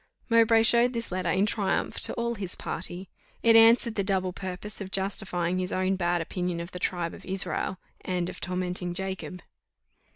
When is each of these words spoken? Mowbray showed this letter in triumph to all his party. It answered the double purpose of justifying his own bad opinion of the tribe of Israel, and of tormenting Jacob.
Mowbray 0.29 0.63
showed 0.63 0.93
this 0.93 1.11
letter 1.11 1.29
in 1.29 1.45
triumph 1.45 1.99
to 1.99 2.13
all 2.15 2.33
his 2.33 2.55
party. 2.55 3.07
It 3.43 3.55
answered 3.55 3.93
the 3.93 4.03
double 4.03 4.33
purpose 4.33 4.81
of 4.81 4.89
justifying 4.89 5.59
his 5.59 5.71
own 5.71 5.95
bad 5.95 6.21
opinion 6.21 6.59
of 6.59 6.71
the 6.71 6.79
tribe 6.79 7.13
of 7.13 7.23
Israel, 7.23 7.77
and 8.03 8.27
of 8.27 8.39
tormenting 8.41 8.95
Jacob. 8.95 9.43